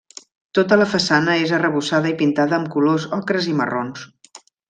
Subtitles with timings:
[0.59, 4.09] Tota la façana és arrebossada i pintada amb colors ocres i marrons.